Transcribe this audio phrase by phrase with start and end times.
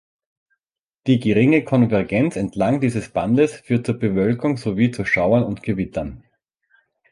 [1.05, 6.23] Die geringe Konvergenz entlang dieses Bandes führt zu Bewölkung sowie zu Schauern und Gewittern.